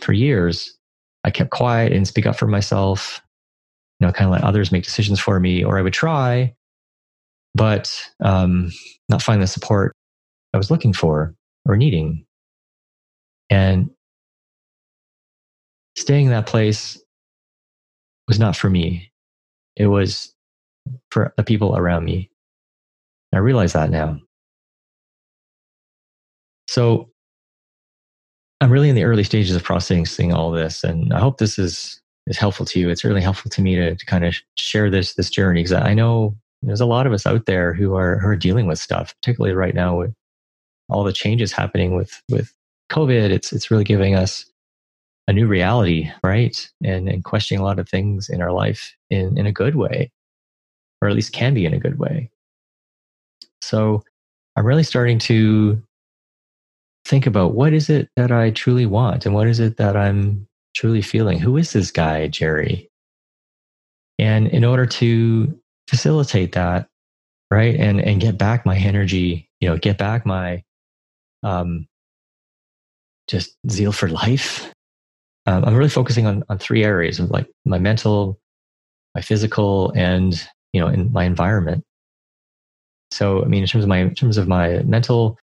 for 0.00 0.12
years, 0.12 0.78
I 1.24 1.30
kept 1.30 1.50
quiet 1.50 1.92
and 1.92 2.06
speak 2.06 2.24
up 2.24 2.36
for 2.36 2.46
myself, 2.46 3.20
you 3.98 4.06
know, 4.06 4.12
kind 4.12 4.26
of 4.26 4.32
let 4.32 4.44
others 4.44 4.70
make 4.70 4.84
decisions 4.84 5.18
for 5.18 5.40
me, 5.40 5.64
or 5.64 5.76
I 5.76 5.82
would 5.82 5.92
try, 5.92 6.54
but 7.58 8.00
um, 8.24 8.70
not 9.08 9.20
find 9.20 9.42
the 9.42 9.46
support 9.46 9.94
I 10.54 10.56
was 10.56 10.70
looking 10.70 10.92
for 10.92 11.34
or 11.66 11.76
needing. 11.76 12.24
And 13.50 13.90
staying 15.96 16.26
in 16.26 16.32
that 16.32 16.46
place 16.46 16.98
was 18.28 18.38
not 18.38 18.56
for 18.56 18.70
me. 18.70 19.10
It 19.76 19.88
was 19.88 20.32
for 21.10 21.34
the 21.36 21.42
people 21.42 21.76
around 21.76 22.04
me. 22.04 22.30
I 23.34 23.38
realize 23.38 23.72
that 23.74 23.90
now. 23.90 24.18
So 26.68 27.10
I'm 28.60 28.70
really 28.70 28.88
in 28.88 28.94
the 28.94 29.04
early 29.04 29.24
stages 29.24 29.54
of 29.54 29.62
processing 29.62 30.32
all 30.32 30.50
this, 30.50 30.84
and 30.84 31.12
I 31.12 31.20
hope 31.20 31.38
this 31.38 31.58
is 31.58 32.00
is 32.26 32.38
helpful 32.38 32.66
to 32.66 32.78
you. 32.78 32.90
It's 32.90 33.04
really 33.04 33.22
helpful 33.22 33.50
to 33.50 33.62
me 33.62 33.74
to, 33.76 33.94
to 33.94 34.06
kind 34.06 34.24
of 34.24 34.34
share 34.56 34.90
this 34.90 35.14
this 35.14 35.30
journey 35.30 35.60
because 35.60 35.72
I 35.72 35.94
know 35.94 36.36
there's 36.62 36.80
a 36.80 36.86
lot 36.86 37.06
of 37.06 37.12
us 37.12 37.26
out 37.26 37.46
there 37.46 37.72
who 37.72 37.94
are 37.94 38.18
who 38.18 38.28
are 38.28 38.36
dealing 38.36 38.66
with 38.66 38.78
stuff, 38.78 39.14
particularly 39.20 39.54
right 39.54 39.74
now 39.74 39.96
with 39.96 40.14
all 40.88 41.04
the 41.04 41.12
changes 41.12 41.52
happening 41.52 41.94
with 41.94 42.22
with 42.30 42.52
COVID. 42.90 43.30
It's 43.30 43.52
it's 43.52 43.70
really 43.70 43.84
giving 43.84 44.14
us 44.14 44.44
a 45.28 45.32
new 45.32 45.46
reality, 45.46 46.10
right? 46.22 46.68
And 46.82 47.08
and 47.08 47.24
questioning 47.24 47.60
a 47.60 47.64
lot 47.64 47.78
of 47.78 47.88
things 47.88 48.28
in 48.28 48.42
our 48.42 48.52
life 48.52 48.96
in 49.10 49.38
in 49.38 49.46
a 49.46 49.52
good 49.52 49.76
way, 49.76 50.10
or 51.00 51.08
at 51.08 51.14
least 51.14 51.32
can 51.32 51.54
be 51.54 51.66
in 51.66 51.74
a 51.74 51.78
good 51.78 51.98
way. 51.98 52.30
So 53.62 54.02
I'm 54.56 54.66
really 54.66 54.82
starting 54.82 55.18
to 55.20 55.82
think 57.04 57.26
about 57.26 57.54
what 57.54 57.72
is 57.72 57.88
it 57.88 58.08
that 58.16 58.32
I 58.32 58.50
truly 58.50 58.86
want 58.86 59.24
and 59.24 59.34
what 59.34 59.46
is 59.46 59.60
it 59.60 59.76
that 59.76 59.96
I'm 59.96 60.46
truly 60.74 61.02
feeling? 61.02 61.38
Who 61.38 61.56
is 61.56 61.72
this 61.72 61.90
guy, 61.90 62.28
Jerry? 62.28 62.90
And 64.18 64.48
in 64.48 64.64
order 64.64 64.84
to 64.84 65.58
facilitate 65.88 66.52
that, 66.52 66.88
right, 67.50 67.74
and 67.74 68.00
and 68.00 68.20
get 68.20 68.38
back 68.38 68.66
my 68.66 68.76
energy, 68.76 69.48
you 69.60 69.68
know, 69.68 69.76
get 69.76 69.98
back 69.98 70.26
my 70.26 70.62
um, 71.42 71.86
just 73.28 73.56
zeal 73.70 73.92
for 73.92 74.08
life. 74.08 74.72
Um, 75.46 75.64
I'm 75.64 75.74
really 75.74 75.90
focusing 75.90 76.26
on 76.26 76.44
on 76.48 76.58
three 76.58 76.84
areas 76.84 77.18
of 77.18 77.30
like 77.30 77.48
my 77.64 77.78
mental, 77.78 78.38
my 79.14 79.22
physical, 79.22 79.92
and 79.96 80.34
you 80.72 80.80
know, 80.80 80.88
in 80.88 81.12
my 81.12 81.24
environment. 81.24 81.84
So, 83.10 83.42
I 83.42 83.46
mean, 83.46 83.62
in 83.62 83.68
terms 83.68 83.84
of 83.84 83.88
my 83.88 83.98
in 83.98 84.14
terms 84.14 84.36
of 84.36 84.48
my 84.48 84.80
mental, 84.82 85.38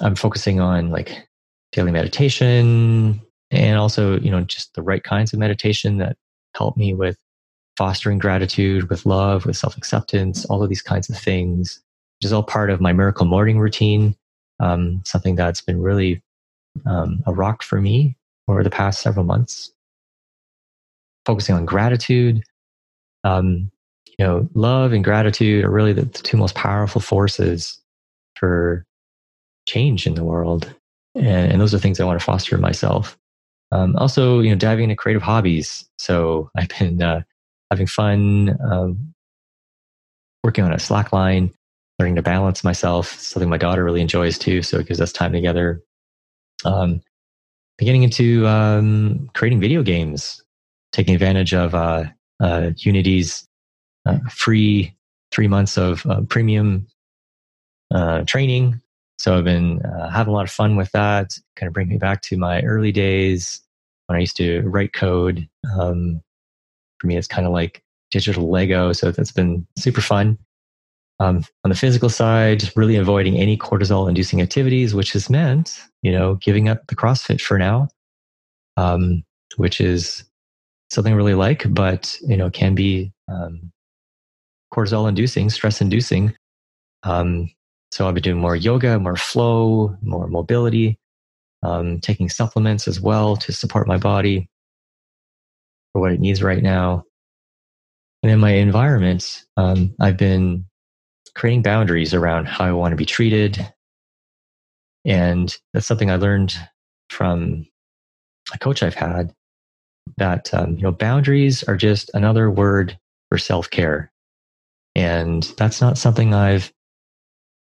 I'm 0.00 0.16
focusing 0.16 0.60
on 0.60 0.90
like 0.90 1.28
daily 1.72 1.92
meditation 1.92 3.20
and 3.50 3.78
also, 3.78 4.18
you 4.18 4.30
know, 4.30 4.42
just 4.42 4.74
the 4.74 4.82
right 4.82 5.02
kinds 5.02 5.32
of 5.32 5.38
meditation 5.38 5.98
that 5.98 6.16
help 6.56 6.76
me 6.76 6.94
with 6.94 7.16
fostering 7.76 8.18
gratitude, 8.18 8.88
with 8.90 9.06
love, 9.06 9.46
with 9.46 9.56
self 9.56 9.76
acceptance, 9.76 10.44
all 10.46 10.62
of 10.62 10.68
these 10.68 10.82
kinds 10.82 11.10
of 11.10 11.18
things, 11.18 11.80
which 12.18 12.26
is 12.26 12.32
all 12.32 12.42
part 12.42 12.70
of 12.70 12.80
my 12.80 12.92
miracle 12.92 13.26
morning 13.26 13.58
routine. 13.58 14.16
Um, 14.60 15.02
something 15.04 15.36
that's 15.36 15.60
been 15.60 15.82
really 15.82 16.22
um, 16.86 17.22
a 17.26 17.32
rock 17.32 17.62
for 17.62 17.80
me 17.80 18.16
over 18.48 18.62
the 18.62 18.70
past 18.70 19.00
several 19.00 19.24
months. 19.24 19.72
Focusing 21.26 21.54
on 21.54 21.66
gratitude, 21.66 22.42
um, 23.24 23.70
you 24.06 24.24
know, 24.24 24.48
love 24.54 24.92
and 24.92 25.04
gratitude 25.04 25.64
are 25.64 25.70
really 25.70 25.92
the, 25.92 26.02
the 26.02 26.22
two 26.22 26.36
most 26.36 26.54
powerful 26.54 27.00
forces 27.00 27.78
for 28.36 28.86
change 29.66 30.06
in 30.06 30.14
the 30.14 30.24
world. 30.24 30.72
And, 31.14 31.52
and 31.52 31.60
those 31.60 31.74
are 31.74 31.78
things 31.78 32.00
I 32.00 32.04
want 32.04 32.18
to 32.20 32.24
foster 32.24 32.56
myself. 32.58 33.18
Um, 33.72 33.96
also, 33.96 34.40
you 34.40 34.50
know, 34.50 34.56
diving 34.56 34.84
into 34.84 34.96
creative 34.96 35.22
hobbies. 35.22 35.88
So 35.98 36.50
I've 36.56 36.68
been 36.78 37.02
uh, 37.02 37.22
having 37.70 37.86
fun 37.86 38.56
um, 38.70 39.14
working 40.44 40.64
on 40.64 40.72
a 40.72 40.78
slack 40.78 41.12
line, 41.12 41.52
learning 41.98 42.16
to 42.16 42.22
balance 42.22 42.62
myself. 42.62 43.18
Something 43.20 43.48
my 43.48 43.58
daughter 43.58 43.84
really 43.84 44.00
enjoys 44.00 44.38
too. 44.38 44.62
So 44.62 44.78
it 44.78 44.86
gives 44.86 45.00
us 45.00 45.12
time 45.12 45.32
together. 45.32 45.82
Um, 46.64 47.00
beginning 47.78 48.02
into 48.02 48.46
um, 48.46 49.30
creating 49.34 49.60
video 49.60 49.82
games, 49.82 50.42
taking 50.92 51.14
advantage 51.14 51.54
of 51.54 51.74
uh, 51.74 52.04
uh, 52.40 52.70
Unity's 52.78 53.46
uh, 54.06 54.18
free 54.30 54.96
three 55.32 55.48
months 55.48 55.76
of 55.76 56.06
uh, 56.06 56.22
premium 56.22 56.86
uh, 57.92 58.22
training 58.22 58.80
so 59.18 59.36
I've 59.36 59.44
been 59.44 59.80
uh, 59.82 60.10
having 60.10 60.32
a 60.32 60.36
lot 60.36 60.44
of 60.44 60.50
fun 60.50 60.76
with 60.76 60.90
that. 60.92 61.38
Kind 61.56 61.68
of 61.68 61.72
bring 61.72 61.88
me 61.88 61.96
back 61.96 62.22
to 62.22 62.36
my 62.36 62.62
early 62.62 62.92
days 62.92 63.60
when 64.06 64.16
I 64.16 64.20
used 64.20 64.36
to 64.36 64.60
write 64.62 64.92
code. 64.92 65.48
Um, 65.78 66.20
for 66.98 67.06
me, 67.06 67.16
it's 67.16 67.26
kind 67.26 67.46
of 67.46 67.52
like 67.52 67.82
digital 68.10 68.50
Lego. 68.50 68.92
So 68.92 69.10
that's 69.10 69.32
been 69.32 69.66
super 69.76 70.00
fun. 70.00 70.38
Um, 71.18 71.44
on 71.64 71.70
the 71.70 71.74
physical 71.76 72.10
side, 72.10 72.70
really 72.76 72.96
avoiding 72.96 73.36
any 73.38 73.56
cortisol 73.56 74.08
inducing 74.08 74.42
activities, 74.42 74.94
which 74.94 75.12
has 75.12 75.30
meant, 75.30 75.80
you 76.02 76.12
know, 76.12 76.34
giving 76.36 76.68
up 76.68 76.86
the 76.88 76.96
CrossFit 76.96 77.40
for 77.40 77.58
now, 77.58 77.88
um, 78.76 79.24
which 79.56 79.80
is 79.80 80.24
something 80.90 81.14
I 81.14 81.16
really 81.16 81.34
like, 81.34 81.64
but, 81.70 82.18
you 82.26 82.36
know, 82.36 82.50
can 82.50 82.74
be 82.74 83.12
um, 83.28 83.72
cortisol 84.74 85.08
inducing, 85.08 85.48
stress 85.48 85.80
inducing. 85.80 86.34
Um, 87.02 87.50
so 87.92 88.06
I've 88.06 88.14
been 88.14 88.22
doing 88.22 88.40
more 88.40 88.56
yoga, 88.56 88.98
more 88.98 89.16
flow, 89.16 89.96
more 90.02 90.26
mobility, 90.28 90.98
um, 91.62 91.98
taking 92.00 92.28
supplements 92.28 92.86
as 92.86 93.00
well 93.00 93.36
to 93.36 93.52
support 93.52 93.88
my 93.88 93.96
body 93.96 94.50
for 95.96 96.00
what 96.00 96.12
it 96.12 96.20
needs 96.20 96.42
right 96.42 96.62
now. 96.62 97.02
And 98.22 98.30
in 98.30 98.38
my 98.38 98.50
environment, 98.50 99.44
um, 99.56 99.94
I've 99.98 100.18
been 100.18 100.66
creating 101.34 101.62
boundaries 101.62 102.12
around 102.12 102.48
how 102.48 102.66
I 102.66 102.72
want 102.72 102.92
to 102.92 102.96
be 102.96 103.06
treated. 103.06 103.66
And 105.06 105.56
that's 105.72 105.86
something 105.86 106.10
I 106.10 106.16
learned 106.16 106.54
from 107.08 107.66
a 108.52 108.58
coach 108.58 108.82
I've 108.82 108.94
had 108.94 109.32
that, 110.18 110.52
um, 110.52 110.76
you 110.76 110.82
know, 110.82 110.92
boundaries 110.92 111.64
are 111.64 111.78
just 111.78 112.10
another 112.12 112.50
word 112.50 112.98
for 113.30 113.38
self 113.38 113.70
care. 113.70 114.12
And 114.94 115.44
that's 115.56 115.80
not 115.80 115.96
something 115.96 116.34
I've 116.34 116.74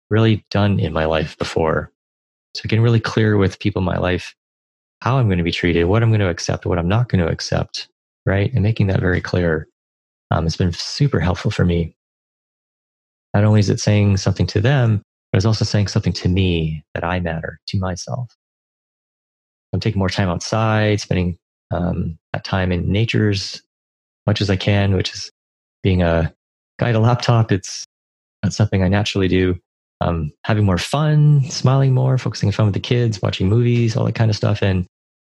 really 0.10 0.46
done 0.52 0.82
in 0.82 0.92
my 0.92 1.06
life 1.06 1.38
before. 1.38 1.90
So 2.54 2.68
getting 2.68 2.84
really 2.84 3.00
clear 3.00 3.38
with 3.38 3.60
people 3.60 3.80
in 3.80 3.86
my 3.86 3.98
life 3.98 4.36
how 5.00 5.20
I'm 5.20 5.28
going 5.28 5.38
to 5.38 5.44
be 5.46 5.54
treated, 5.54 5.86
what 5.86 6.04
I'm 6.04 6.10
going 6.10 6.20
to 6.20 6.28
accept, 6.28 6.66
what 6.66 6.78
I'm 6.78 6.90
not 6.90 7.08
going 7.08 7.26
to 7.26 7.32
accept, 7.32 7.88
right? 8.26 8.54
And 8.54 8.64
making 8.64 8.88
that 8.88 9.00
very 9.00 9.22
clear. 9.22 9.68
Um, 10.32 10.46
it's 10.46 10.58
been 10.58 10.74
super 10.74 11.20
helpful 11.20 11.52
for 11.52 11.66
me. 11.66 11.96
Not 13.34 13.44
only 13.44 13.60
is 13.60 13.70
it 13.70 13.80
saying 13.80 14.18
something 14.18 14.48
to 14.48 14.62
them, 14.62 15.02
but 15.32 15.38
it's 15.38 15.46
also 15.46 15.66
saying 15.66 15.88
something 15.90 16.14
to 16.14 16.30
me 16.30 16.84
that 16.94 17.04
I 17.04 17.20
matter 17.20 17.60
to 17.68 17.80
myself. 17.80 18.36
I'm 19.74 19.80
taking 19.82 20.00
more 20.00 20.10
time 20.10 20.30
outside, 20.30 21.02
spending 21.02 21.38
um, 21.72 22.18
that 22.34 22.46
time 22.46 22.72
in 22.72 22.92
nature's 22.92 23.56
as 23.56 23.62
much 24.28 24.42
as 24.42 24.50
I 24.50 24.56
can, 24.56 24.96
which 24.96 25.14
is 25.14 25.32
being 25.84 26.02
a 26.02 26.34
guy 26.80 26.90
a 26.92 27.00
laptop. 27.00 27.52
It's 27.52 27.86
not 28.44 28.54
something 28.54 28.84
I 28.84 28.88
naturally 28.88 29.28
do. 29.28 29.60
um, 30.02 30.32
having 30.44 30.66
more 30.66 30.78
fun, 30.78 31.44
smiling 31.50 31.94
more, 31.94 32.18
focusing 32.18 32.50
on 32.50 32.54
fun 32.54 32.66
with 32.68 32.74
the 32.74 32.80
kids, 32.80 33.22
watching 33.22 33.50
movies, 33.50 33.96
all 33.96 34.06
that 34.06 34.16
kind 34.16 34.30
of 34.30 34.38
stuff, 34.38 34.62
and 34.62 34.86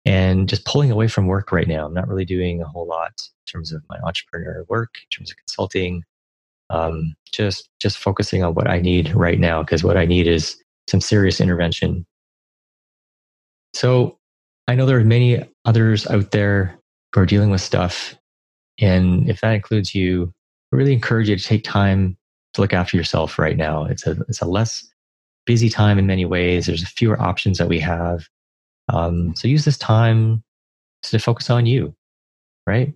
and 0.06 0.50
just 0.50 0.66
pulling 0.66 0.92
away 0.92 1.08
from 1.08 1.28
work 1.28 1.52
right 1.52 1.68
now. 1.68 1.86
I'm 1.86 1.94
not 1.94 2.08
really 2.08 2.26
doing 2.26 2.62
a 2.62 2.68
whole 2.68 2.88
lot 2.88 3.12
in 3.12 3.52
terms 3.52 3.72
of 3.72 3.84
my 3.90 3.98
entrepreneur 4.04 4.66
work, 4.70 4.96
in 4.98 5.10
terms 5.10 5.32
of 5.32 5.38
consulting. 5.38 6.04
Um, 6.70 7.16
just 7.32 7.70
just 7.80 7.98
focusing 7.98 8.44
on 8.44 8.54
what 8.56 8.70
I 8.70 8.80
need 8.80 9.14
right 9.14 9.40
now 9.40 9.62
because 9.62 9.84
what 9.84 9.98
I 9.98 10.06
need 10.06 10.28
is 10.28 10.58
some 10.90 11.02
serious 11.02 11.40
intervention. 11.40 12.06
So 13.74 14.18
I 14.68 14.76
know 14.76 14.86
there 14.86 15.00
are 15.00 15.04
many 15.04 15.44
others 15.66 16.08
out 16.08 16.32
there 16.32 16.80
who 17.14 17.22
are 17.22 17.26
dealing 17.26 17.50
with 17.50 17.62
stuff, 17.62 18.16
and 18.80 19.30
if 19.30 19.42
that 19.42 19.54
includes 19.54 19.94
you, 19.94 20.34
I 20.72 20.78
really 20.78 20.94
encourage 20.94 21.30
you 21.30 21.36
to 21.36 21.44
take 21.44 21.64
time 21.64 22.18
to 22.54 22.62
look 22.62 22.74
after 22.74 22.98
yourself 22.98 23.38
right 23.38 23.58
now. 23.58 23.86
It's 23.86 24.08
a 24.08 24.12
it's 24.28 24.42
a 24.42 24.48
less 24.48 24.88
busy 25.46 25.70
time 25.70 26.00
in 26.00 26.08
many 26.08 26.26
ways. 26.26 26.66
There's 26.66 26.88
fewer 26.88 27.22
options 27.22 27.58
that 27.58 27.68
we 27.68 27.80
have. 27.80 28.28
Um, 28.90 29.36
so 29.36 29.48
use 29.48 29.66
this 29.66 29.78
time 29.78 30.44
to 31.04 31.20
focus 31.20 31.50
on 31.50 31.66
you, 31.66 31.96
right? 32.68 32.94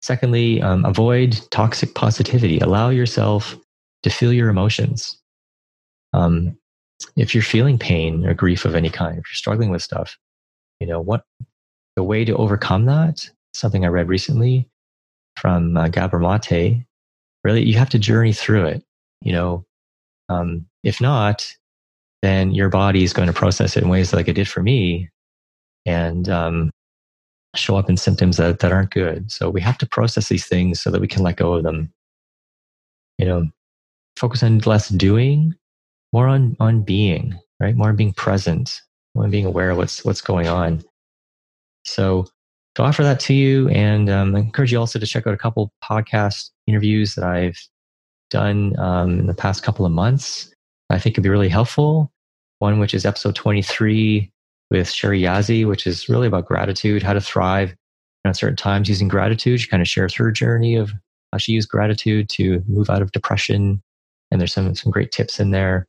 Secondly, 0.00 0.62
um, 0.62 0.84
avoid 0.84 1.40
toxic 1.50 1.94
positivity. 1.94 2.58
Allow 2.60 2.90
yourself 2.90 3.56
to 4.02 4.10
feel 4.10 4.32
your 4.32 4.48
emotions. 4.48 5.18
Um, 6.12 6.56
if 7.16 7.34
you're 7.34 7.42
feeling 7.42 7.78
pain 7.78 8.26
or 8.26 8.34
grief 8.34 8.64
of 8.64 8.74
any 8.74 8.90
kind, 8.90 9.18
if 9.18 9.24
you're 9.28 9.34
struggling 9.34 9.70
with 9.70 9.82
stuff, 9.82 10.16
you 10.80 10.86
know 10.86 11.00
what 11.00 11.24
the 11.96 12.02
way 12.02 12.24
to 12.24 12.36
overcome 12.36 12.86
that. 12.86 13.28
Something 13.54 13.84
I 13.84 13.88
read 13.88 14.08
recently 14.08 14.68
from 15.36 15.76
uh, 15.76 15.88
Gabor 15.88 16.18
Mate. 16.20 16.84
Really, 17.44 17.64
you 17.64 17.76
have 17.78 17.90
to 17.90 17.98
journey 17.98 18.32
through 18.32 18.66
it. 18.66 18.84
You 19.22 19.32
know, 19.32 19.64
um, 20.28 20.66
if 20.84 21.00
not, 21.00 21.52
then 22.22 22.52
your 22.52 22.68
body 22.68 23.04
is 23.04 23.12
going 23.12 23.28
to 23.28 23.32
process 23.32 23.76
it 23.76 23.82
in 23.82 23.88
ways 23.88 24.12
like 24.12 24.28
it 24.28 24.34
did 24.34 24.48
for 24.48 24.62
me, 24.62 25.08
and 25.86 26.28
um, 26.28 26.70
show 27.54 27.76
up 27.76 27.88
in 27.88 27.96
symptoms 27.96 28.36
that, 28.36 28.58
that 28.60 28.72
aren't 28.72 28.90
good. 28.90 29.30
So 29.30 29.50
we 29.50 29.60
have 29.60 29.78
to 29.78 29.86
process 29.86 30.28
these 30.28 30.46
things 30.46 30.80
so 30.80 30.90
that 30.90 31.00
we 31.00 31.08
can 31.08 31.22
let 31.22 31.36
go 31.36 31.54
of 31.54 31.62
them. 31.62 31.92
You 33.18 33.26
know, 33.26 33.46
focus 34.16 34.42
on 34.42 34.58
less 34.58 34.88
doing, 34.88 35.54
more 36.12 36.28
on 36.28 36.56
on 36.60 36.82
being, 36.82 37.38
right? 37.60 37.76
More 37.76 37.88
on 37.88 37.96
being 37.96 38.12
present, 38.12 38.80
more 39.14 39.24
on 39.24 39.30
being 39.30 39.46
aware 39.46 39.70
of 39.70 39.78
what's 39.78 40.04
what's 40.04 40.20
going 40.20 40.48
on. 40.48 40.82
So 41.84 42.26
to 42.74 42.82
offer 42.82 43.02
that 43.02 43.18
to 43.20 43.34
you, 43.34 43.68
and 43.70 44.08
um, 44.08 44.36
I 44.36 44.40
encourage 44.40 44.70
you 44.72 44.78
also 44.78 44.98
to 44.98 45.06
check 45.06 45.26
out 45.26 45.34
a 45.34 45.38
couple 45.38 45.72
podcast 45.82 46.50
interviews 46.66 47.14
that 47.14 47.24
I've 47.24 47.58
done 48.30 48.78
um, 48.78 49.18
in 49.20 49.26
the 49.26 49.34
past 49.34 49.62
couple 49.62 49.86
of 49.86 49.92
months. 49.92 50.52
I 50.90 50.98
think 50.98 51.14
could 51.14 51.24
be 51.24 51.30
really 51.30 51.48
helpful. 51.48 52.10
One 52.60 52.78
which 52.78 52.94
is 52.94 53.06
episode 53.06 53.34
23 53.34 54.30
with 54.70 54.90
Sherry 54.90 55.20
Yazzie, 55.20 55.66
which 55.66 55.86
is 55.86 56.08
really 56.08 56.26
about 56.26 56.46
gratitude, 56.46 57.02
how 57.02 57.12
to 57.12 57.20
thrive 57.20 57.74
at 58.24 58.36
certain 58.36 58.56
times 58.56 58.88
using 58.88 59.08
gratitude. 59.08 59.60
She 59.60 59.68
kind 59.68 59.80
of 59.80 59.88
shares 59.88 60.14
her 60.14 60.30
journey 60.30 60.76
of 60.76 60.92
how 61.32 61.38
she 61.38 61.52
used 61.52 61.68
gratitude 61.68 62.28
to 62.30 62.62
move 62.66 62.90
out 62.90 63.02
of 63.02 63.12
depression. 63.12 63.82
And 64.30 64.40
there's 64.40 64.52
some, 64.52 64.74
some 64.74 64.90
great 64.90 65.12
tips 65.12 65.40
in 65.40 65.50
there. 65.50 65.86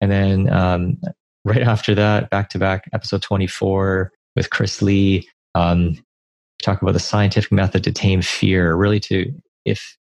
And 0.00 0.10
then 0.10 0.52
um, 0.52 1.00
right 1.44 1.62
after 1.62 1.94
that, 1.94 2.30
back 2.30 2.48
to 2.50 2.58
back, 2.58 2.88
episode 2.92 3.22
24 3.22 4.12
with 4.34 4.50
Chris 4.50 4.82
Lee, 4.82 5.28
um, 5.54 6.02
talk 6.62 6.80
about 6.80 6.92
the 6.92 7.00
scientific 7.00 7.52
method 7.52 7.84
to 7.84 7.92
tame 7.92 8.22
fear. 8.22 8.74
Really, 8.74 9.00
to 9.00 9.32
if 9.64 9.96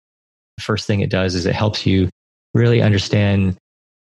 the 0.56 0.62
first 0.62 0.86
thing 0.86 1.00
it 1.00 1.10
does 1.10 1.34
is 1.34 1.46
it 1.46 1.54
helps 1.54 1.86
you 1.86 2.08
really 2.54 2.82
understand 2.82 3.56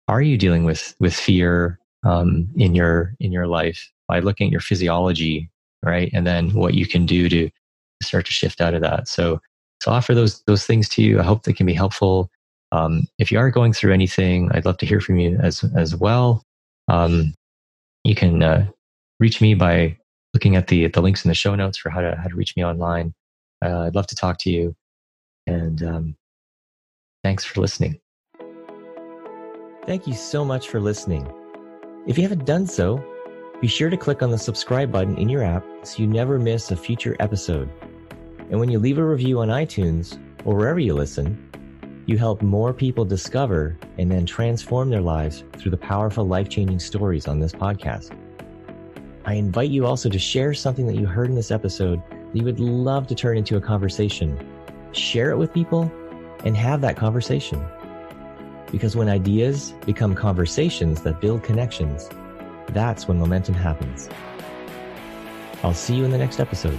are 0.08 0.22
you 0.22 0.36
dealing 0.36 0.64
with 0.64 0.94
with 1.00 1.14
fear 1.14 1.78
um, 2.04 2.48
in 2.56 2.74
your 2.74 3.14
in 3.20 3.32
your 3.32 3.46
life 3.46 3.90
by 4.08 4.20
looking 4.20 4.48
at 4.48 4.52
your 4.52 4.60
physiology, 4.60 5.50
right? 5.82 6.10
And 6.12 6.26
then 6.26 6.52
what 6.52 6.74
you 6.74 6.86
can 6.86 7.06
do 7.06 7.28
to 7.28 7.50
start 8.02 8.26
to 8.26 8.32
shift 8.32 8.60
out 8.60 8.74
of 8.74 8.82
that. 8.82 9.08
So, 9.08 9.40
so 9.80 9.90
offer 9.90 10.14
those 10.14 10.42
those 10.44 10.66
things 10.66 10.88
to 10.90 11.02
you. 11.02 11.20
I 11.20 11.22
hope 11.22 11.44
they 11.44 11.52
can 11.52 11.66
be 11.66 11.74
helpful. 11.74 12.30
Um, 12.72 13.06
if 13.18 13.30
you 13.30 13.38
are 13.38 13.50
going 13.50 13.72
through 13.72 13.92
anything, 13.92 14.50
I'd 14.52 14.64
love 14.64 14.78
to 14.78 14.86
hear 14.86 15.00
from 15.00 15.18
you 15.18 15.38
as 15.42 15.64
as 15.76 15.96
well. 15.96 16.42
Um, 16.88 17.34
you 18.04 18.14
can 18.14 18.42
uh, 18.42 18.66
reach 19.20 19.40
me 19.40 19.54
by 19.54 19.96
looking 20.34 20.56
at 20.56 20.68
the 20.68 20.88
the 20.88 21.00
links 21.00 21.24
in 21.24 21.28
the 21.28 21.34
show 21.34 21.54
notes 21.54 21.78
for 21.78 21.90
how 21.90 22.00
to 22.00 22.16
how 22.16 22.28
to 22.28 22.34
reach 22.34 22.56
me 22.56 22.64
online. 22.64 23.14
Uh, 23.64 23.82
I'd 23.82 23.94
love 23.94 24.06
to 24.08 24.16
talk 24.16 24.38
to 24.40 24.50
you, 24.50 24.74
and 25.46 25.82
um, 25.82 26.16
thanks 27.22 27.44
for 27.44 27.60
listening. 27.60 28.03
Thank 29.86 30.06
you 30.06 30.14
so 30.14 30.46
much 30.46 30.70
for 30.70 30.80
listening. 30.80 31.30
If 32.06 32.16
you 32.16 32.22
haven't 32.22 32.46
done 32.46 32.66
so, 32.66 33.04
be 33.60 33.68
sure 33.68 33.90
to 33.90 33.98
click 33.98 34.22
on 34.22 34.30
the 34.30 34.38
subscribe 34.38 34.90
button 34.90 35.18
in 35.18 35.28
your 35.28 35.42
app 35.42 35.62
so 35.82 36.02
you 36.02 36.06
never 36.06 36.38
miss 36.38 36.70
a 36.70 36.76
future 36.76 37.16
episode. 37.20 37.70
And 38.50 38.58
when 38.58 38.70
you 38.70 38.78
leave 38.78 38.96
a 38.96 39.04
review 39.04 39.40
on 39.40 39.48
iTunes 39.48 40.18
or 40.46 40.56
wherever 40.56 40.78
you 40.78 40.94
listen, 40.94 41.50
you 42.06 42.16
help 42.16 42.40
more 42.40 42.72
people 42.72 43.04
discover 43.04 43.76
and 43.98 44.10
then 44.10 44.24
transform 44.24 44.88
their 44.88 45.02
lives 45.02 45.44
through 45.58 45.72
the 45.72 45.76
powerful 45.76 46.26
life 46.26 46.48
changing 46.48 46.78
stories 46.78 47.28
on 47.28 47.38
this 47.38 47.52
podcast. 47.52 48.16
I 49.26 49.34
invite 49.34 49.68
you 49.68 49.84
also 49.84 50.08
to 50.08 50.18
share 50.18 50.54
something 50.54 50.86
that 50.86 50.96
you 50.96 51.04
heard 51.04 51.28
in 51.28 51.34
this 51.34 51.50
episode 51.50 52.02
that 52.08 52.36
you 52.38 52.44
would 52.44 52.58
love 52.58 53.06
to 53.08 53.14
turn 53.14 53.36
into 53.36 53.58
a 53.58 53.60
conversation. 53.60 54.38
Share 54.92 55.30
it 55.30 55.36
with 55.36 55.52
people 55.52 55.92
and 56.42 56.56
have 56.56 56.80
that 56.80 56.96
conversation. 56.96 57.62
Because 58.74 58.96
when 58.96 59.08
ideas 59.08 59.72
become 59.86 60.16
conversations 60.16 61.02
that 61.02 61.20
build 61.20 61.44
connections, 61.44 62.10
that's 62.70 63.06
when 63.06 63.20
momentum 63.20 63.54
happens. 63.54 64.08
I'll 65.62 65.74
see 65.74 65.94
you 65.94 66.04
in 66.04 66.10
the 66.10 66.18
next 66.18 66.40
episode. 66.40 66.76